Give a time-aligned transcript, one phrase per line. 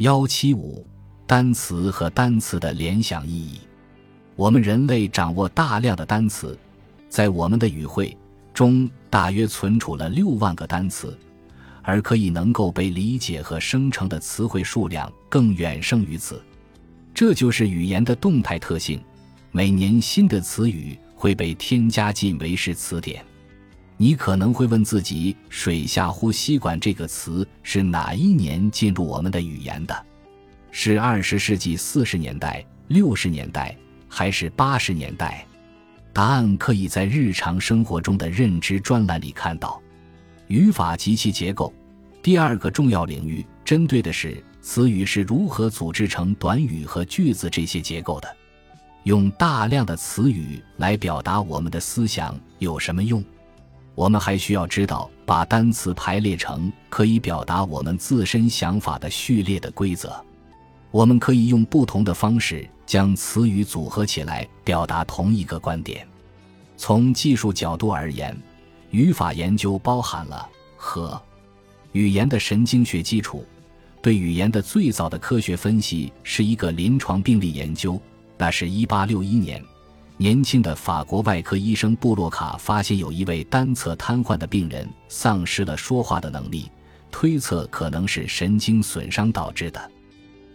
[0.00, 0.86] 幺七五，
[1.26, 3.60] 单词和单词的联想意义。
[4.34, 6.58] 我们人类掌握大量的单词，
[7.10, 8.16] 在我们的语汇
[8.54, 11.14] 中大约存储了六万个单词，
[11.82, 16.42] 而可以能够被理解和生成的词汇数量更远胜于此。
[17.12, 18.98] 这就是语言的动态特性。
[19.52, 23.22] 每年新的词语会被添加进为是词典。
[24.02, 29.94] 你可能会问自己：“水下呼吸管这个词是哪一年进入我们的语言的？
[30.70, 33.76] 是二十世纪四十年代、六十年代，
[34.08, 35.46] 还是八十年代？”
[36.14, 39.78] 答案可以在日常生活中的认知专栏里看到。
[40.46, 41.70] 语法及其结构，
[42.22, 48.36] 第二个重要领域针对的是词语是如何组织成短语和句子这些结构的。
[49.02, 53.22] 用大量的词语来表达我们的思想有什么用？
[54.00, 60.18] 我们还需要知道把单词排列成可以表达我们自身想法的序列的规则。
[60.90, 66.08] 我们可以用不同的方式将词语组合起来，表达同一个观点。
[66.78, 68.34] 从技术角度而言，
[68.90, 71.20] 语法研究包含了和
[71.92, 73.44] 语言的神经学基础。
[74.00, 78.00] 对语言的最早的科学分析是一个临床病例研究。
[78.38, 79.62] 那是一八六一年，
[80.20, 86.70] 年轻的法国外科医生布洛卡发现有一位单侧瘫痪的病人丧失了说话的能力，
[87.10, 89.90] 推测可能是神经损伤导致的。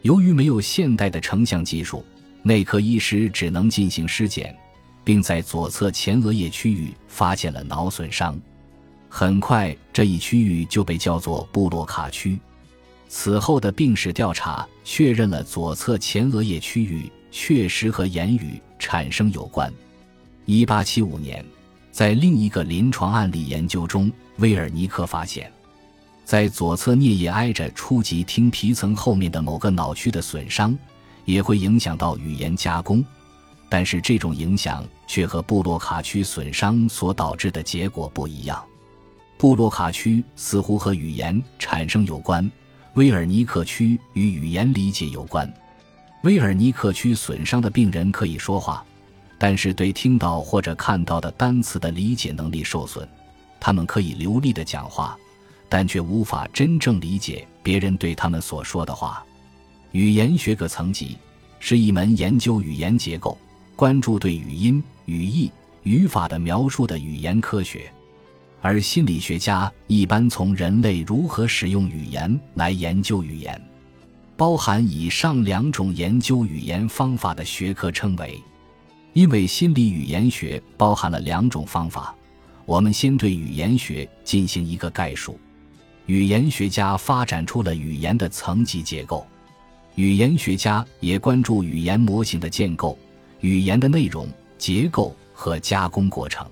[0.03, 2.05] 由于没有现代的成像技术，
[2.43, 4.55] 内科医师只能进行尸检，
[5.03, 8.39] 并在左侧前额叶区域发现了脑损伤。
[9.09, 12.39] 很快，这一区域就被叫做布洛卡区。
[13.07, 17.11] 此后的病史调查确认了左侧前额叶区域。
[17.37, 19.71] 确实和言语产生有关。
[20.45, 21.43] 一八七五年，
[21.91, 25.51] 在另一个临床案例研究中，威尔尼克发现，
[26.23, 30.77] 在左侧颞叶挨着初级听皮层后面的某个脑区的损伤，
[31.25, 33.03] 也会影响到语言加工，
[33.69, 38.63] 但是这种影响却和布洛卡区损伤所导致的结果不一样。
[39.37, 42.49] 布洛卡区似乎和语言产生有关，
[42.93, 45.51] 威尔尼克区与语言理解有关。
[46.25, 48.83] 威尔尼克区损伤的病人可以说话，
[49.37, 53.07] 但是对听到或者看到的单词的理解能力受损。
[53.59, 55.15] 他们可以流利的讲话，
[55.69, 59.23] 但却无法真正理解别人对他们所说的话。
[59.91, 61.15] 语言学个层级
[61.59, 63.37] 是一门研究语言结构、
[63.75, 65.51] 关注对语音、语义、
[65.83, 67.87] 语法的描述的语言科学，
[68.63, 73.61] 而心理学家一般从人类如何使用语言来研究语言。
[74.37, 78.37] 包含以上两种研究语言方法的学科称为，
[79.13, 82.13] 因为心理语言学包含了两种方法，
[82.65, 85.39] 我们先对语言学进行一个概述。
[86.07, 89.25] 语言学家发展出了语言的层级结构，
[89.95, 92.97] 语言学家也关注语言模型的建构、
[93.39, 96.45] 语言的内容、结构和加工过程。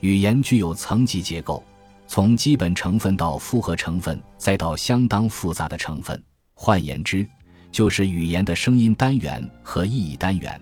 [0.00, 1.62] 语言具有层级结构，
[2.08, 6.20] 从基本成分到复合成分，再到相当复杂的成分。
[6.54, 7.26] 换言之，
[7.70, 10.58] 就是语言的声音单元和意义单元，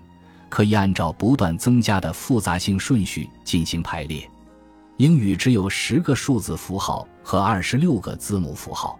[0.48, 4.28] 可以按照不断增加的复杂性顺序进行排列。
[4.96, 8.98] 英语只有十个数字符号和二十六个字母符号，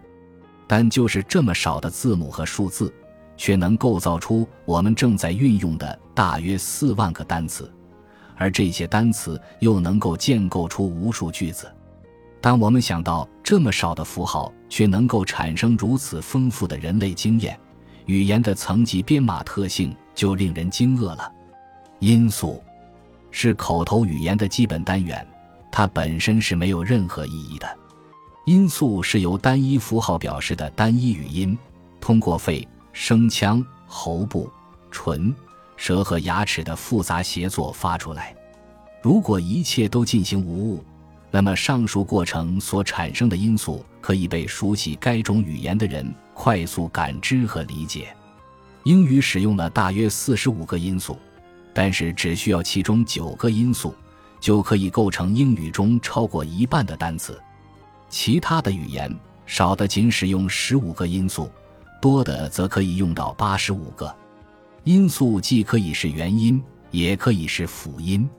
[0.67, 2.93] 但就是这么少的字母和数字，
[3.37, 7.71] 却能构造出我们正在运用的大约四万个单词，
[8.35, 11.71] 而这些单词又能够建构出无数句子。
[12.43, 17.57] 当我们想到这么少的符号却能够产生如此丰富的人类经验，
[18.05, 21.31] 语言的层级编码特性就令人惊愕了。
[21.99, 22.61] 音素
[23.31, 25.25] 是口头语言的基本单元，
[25.71, 27.77] 它本身是没有任何意义的。
[28.45, 31.57] 音素是由单一符号表示的单一语音，
[32.01, 34.51] 通过肺、声腔、喉部、
[34.91, 35.33] 唇、
[35.77, 38.35] 舌和牙齿的复杂协作发出来。
[39.01, 40.83] 如果一切都进行无误。
[41.35, 48.15] 那么，上述过程所产生的因素可以被熟悉该种语言的人快速感知和理解。
[48.83, 51.17] 英语使用了大约四十五个因素，
[51.73, 53.95] 但是只需要其中九个因素，
[54.39, 57.41] 就可以构成英语中超过一半的单词。
[58.09, 59.11] 其他的语言
[59.47, 61.49] 少的仅使用十五个因素，
[61.99, 64.15] 多的则可以用到八十五个
[64.83, 68.29] 因素，既可以是元音，也可以是辅音。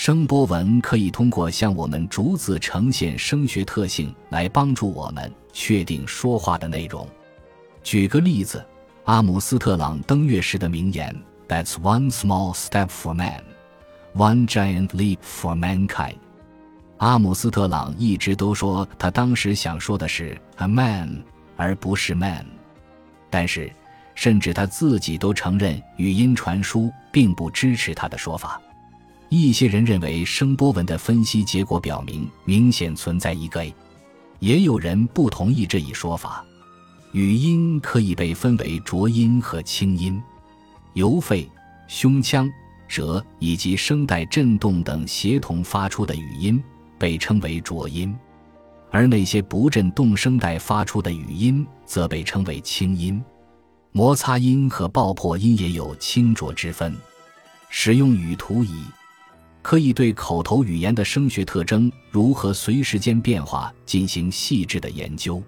[0.00, 7.04] 声波纹可以通过向我们逐字呈现声学特性来帮助我们确定说话的内容。
[7.82, 8.64] 举个例子，
[9.06, 11.12] 阿姆斯特朗登月时的名言
[11.48, 13.42] ：“That's one small step for man,
[14.14, 16.18] one giant leap for mankind。”
[16.98, 21.20] 阿姆斯特朗一直都说他当时想说的是 “a man”
[21.56, 22.46] 而不是 “man”。
[23.28, 23.68] 但是，
[24.14, 28.62] 甚至他自己都承认语音传输并不支持他的说法。
[29.30, 33.74] 一些人认为声波纹的分析结果表明明显存在一个 A，
[34.38, 36.44] 也有人不同意这一说法。
[37.12, 40.22] 语音可以被分为浊音和清音，
[40.94, 41.50] 由肺、
[41.86, 42.50] 胸腔、
[42.86, 46.62] 舌以及声带振动等协同发出的语音
[46.98, 48.14] 被称为浊音，
[48.90, 53.22] 而那些不振动声带发出的语音则被称为清音。
[53.92, 56.94] 摩擦音和爆破音也有清浊之分。
[57.70, 58.84] 使用语图仪，
[59.68, 65.42] 可以对口头语言的声学特征如何随时间变化进行细致的研究。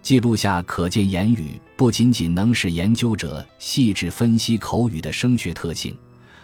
[0.00, 5.92] 记录下可见言语，不仅仅能使研究者细致分析口语的声学特性，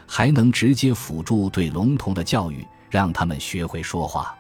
[0.09, 4.37] 还能直接辅助对聋童的教育，让他们学会说话。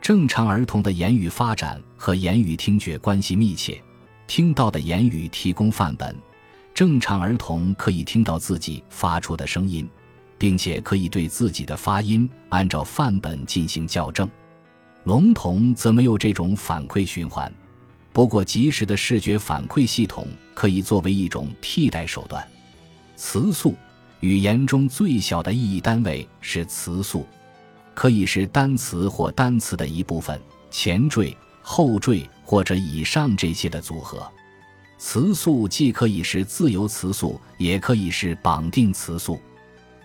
[0.00, 3.80] 正常儿童的言语发展和言语听觉关系密切，
[4.26, 6.12] 听到的言语提供范本。
[6.74, 9.88] 正常儿童可以听到自己发出的声音，
[10.40, 14.26] 并且可以对自己的发音按照范本进行校正。
[15.04, 17.52] 聋童则没有这种反馈循环。
[18.10, 22.42] 不过，及时的视觉反馈系统可以作为一种替代手段。
[23.16, 23.74] 词素，
[24.20, 27.26] 语言中最小的意义单位是词素，
[27.94, 30.40] 可以是单词或单词的一部分，
[30.70, 34.26] 前缀、后缀或者以上这些的组合。
[34.96, 39.38] 词素既可以是自由词素，也可以是绑定词素。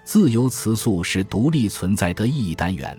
[0.06, 2.96] 自由词素是独立存在的意义单元，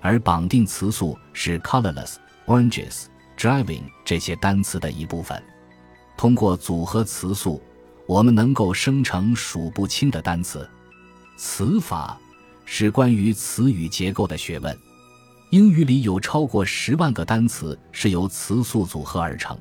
[0.00, 2.14] 而绑定词素是 colorless
[2.46, 3.06] oranges。
[3.36, 5.42] driving 这些单词的一部分，
[6.16, 7.60] 通过组合词素，
[8.06, 10.66] 我们能够生成数不清的单词。
[11.36, 12.16] 词法
[12.64, 14.78] 是关于词语结构的学问。
[15.50, 19.58] 英语里有超过十万个单词是由词素组合而成。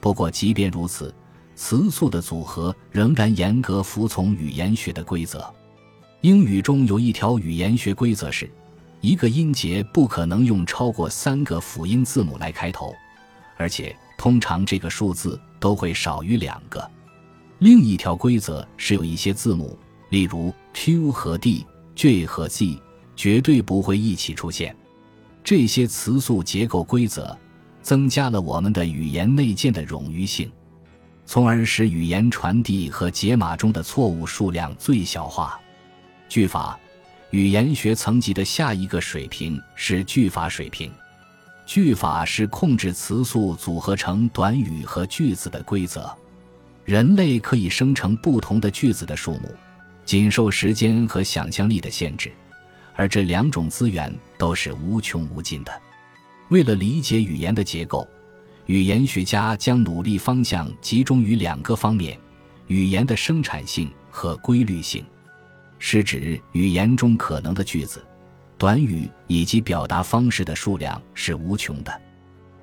[0.00, 1.12] 不过，即便如此，
[1.56, 5.52] 词素的组合仍然严格服从语言学的规则。
[6.22, 8.50] 英语中有一条语言学规则是：
[9.00, 12.94] 一个音节不可能用超过三个辅音字母来开头。
[13.58, 16.90] 而且通常这个数字都会少于两个。
[17.60, 19.78] 另一条规则是有一些字母，
[20.10, 21.64] 例如 q 和 d、
[21.94, 22.78] j 和 z，
[23.14, 24.76] 绝对不会一起出现。
[25.42, 27.36] 这些词素结构规则
[27.80, 30.50] 增加了我们的语言内建的冗余性，
[31.24, 35.58] 从而使语言传递和解码中的错误数量最小化。
[36.28, 36.78] 句法，
[37.30, 40.90] 语言学层级的下一个水平是句法水平。
[41.64, 46.14] 句法是控制词素组合成短语和句子的规则。
[46.84, 49.52] 人类可以生成不同的句子的数目，
[50.04, 52.30] 仅受时间和想象力的限制，
[52.94, 55.82] 而这两种资源都是无穷无尽的。
[56.50, 58.06] 为了理解语言的结构，
[58.66, 62.16] 语言学家将努力方向集中于两个方面：
[62.68, 65.04] 语言的生产性和规律性，
[65.78, 68.04] 是指语言中可能的句子。
[68.58, 72.00] 短语以及表达方式的数量是无穷的，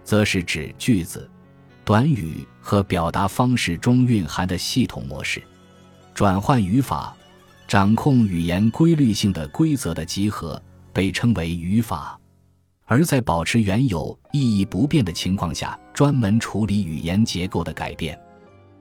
[0.04, 1.30] 则是指句子、
[1.86, 5.42] 短语和表达方式中蕴含的系统模式。
[6.15, 7.15] 转换语法，
[7.68, 10.60] 掌控语言规律性的规则的集合，
[10.92, 12.19] 被称为语法；
[12.86, 18.19] 而在保持原有意义不变的情况下，专门处理语言结构的改变。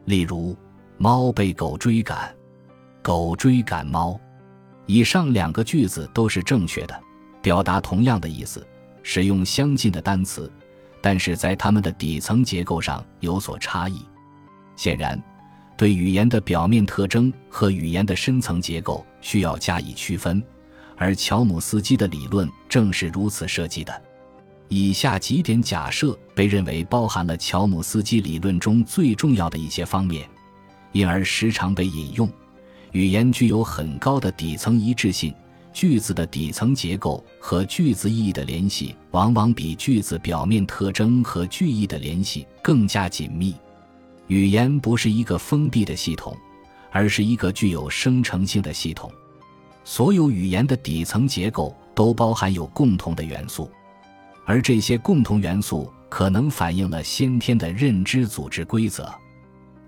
[0.06, 0.56] 例如，
[0.96, 2.34] 猫被狗追赶，
[3.02, 4.18] 狗追赶猫。
[4.86, 7.00] 以上两个句子都是正确的，
[7.42, 8.66] 表达同样的意思，
[9.02, 10.50] 使用相近的单词，
[11.00, 14.00] 但是在它们的底层结构上有所差异。
[14.76, 15.22] 显然，
[15.76, 20.42] 对语言的表面特征和语言的深层结构需要加以区分，
[20.96, 24.02] 而乔姆斯基的理论正是如此设计的。
[24.68, 30.28] 以下几点假设被认为包含了乔姆斯基理论中最重要的一些方面，
[30.92, 32.28] 因而时常被引用。
[32.92, 35.34] 语言具有很高的底层一致性，
[35.72, 43.54] 句子的底层结构和句子意义的联系往往比句子表面特征和句意的联系更加紧密。
[44.26, 46.36] 语言不是一个封闭的系统，
[46.90, 49.10] 而是一个具有生成性的系统。
[49.84, 53.70] 所有语言的底层结构都包含有共同的元素，
[54.44, 59.10] 而这些共同元素可能反映了先天的认知组织规则。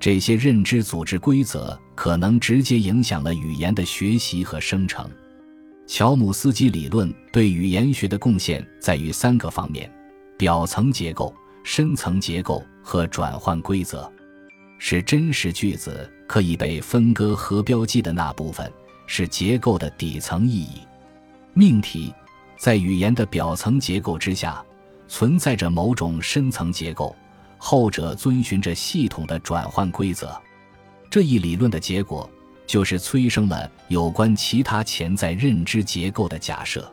[0.04, 5.10] 这些认知组织规则可能直接影响了语言的学习和生成。
[5.86, 9.90] 乔姆斯基理论对语言学的贡献在于三个方面：
[10.36, 14.12] 表层结构、深层结构和转换规则，
[14.76, 18.70] 是真实句子可以被分割和标记的那部分，
[19.06, 20.82] 是结构的底层意义。
[21.54, 22.12] 命题
[22.58, 24.62] 在语言的表层结构之下，
[25.08, 27.16] 存在着某种深层结构。
[27.66, 30.38] 后者遵循着系统的转换规则，
[31.08, 32.28] 这一理论的结果，
[32.66, 36.86] 就是催生了有关其他潜在认知结构的假设。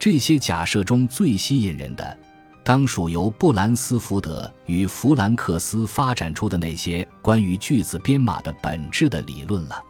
[0.00, 2.18] 这些假设中最吸引人的，
[2.64, 9.80] 当属由布兰斯福德与弗兰克斯发展出的那些关于句子编码的本质的理论了。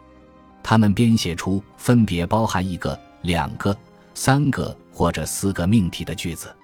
[0.61, 3.75] 他们编写出分别包含一个、两个、
[4.13, 6.55] 三个或者四个命题的句子。